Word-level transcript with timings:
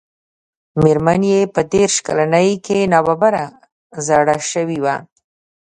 مېرمن 0.81 1.21
يې 1.31 1.39
په 1.53 1.61
دېرش 1.73 1.95
کلنۍ 2.07 2.49
کې 2.65 2.77
ناببره 2.91 3.45
زړه 4.07 4.35
شوې 4.51 4.77
وه. 4.83 4.95